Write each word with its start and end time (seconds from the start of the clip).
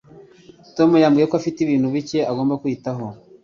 Tom 0.75 0.89
yambwiye 1.03 1.25
ko 1.29 1.35
afite 1.39 1.57
ibintu 1.61 1.87
bike 1.95 2.19
agomba 2.31 2.59
kwitaho. 2.61 3.05